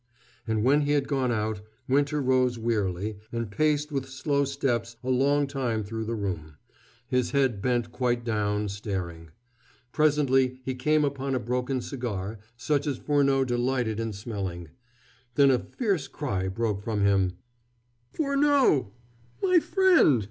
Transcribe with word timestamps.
And 0.47 0.63
when 0.63 0.81
he 0.81 0.93
had 0.93 1.07
gone 1.07 1.31
out, 1.31 1.61
Winter 1.87 2.23
rose 2.23 2.57
wearily, 2.57 3.19
and 3.31 3.51
paced 3.51 3.91
with 3.91 4.09
slow 4.09 4.45
steps 4.45 4.95
a 5.03 5.11
long 5.11 5.45
time 5.45 5.83
through 5.83 6.05
the 6.05 6.15
room, 6.15 6.57
his 7.07 7.29
head 7.37 7.61
bent 7.61 7.91
quite 7.91 8.23
down, 8.23 8.67
staring. 8.67 9.29
Presently 9.91 10.59
he 10.65 10.73
came 10.73 11.05
upon 11.05 11.35
a 11.35 11.39
broken 11.39 11.81
cigar, 11.81 12.39
such 12.57 12.87
as 12.87 12.97
Furneaux 12.97 13.45
delighted 13.45 13.99
in 13.99 14.11
smelling. 14.11 14.69
Then 15.35 15.51
a 15.51 15.59
fierce 15.59 16.07
cry 16.07 16.47
broke 16.47 16.81
from 16.81 17.01
him. 17.01 17.33
"Furneaux, 18.11 18.91
my 19.43 19.59
friend! 19.59 20.19